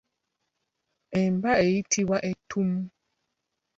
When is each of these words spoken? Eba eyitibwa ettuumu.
Eba 1.23 1.51
eyitibwa 1.63 2.17
ettuumu. 2.29 2.81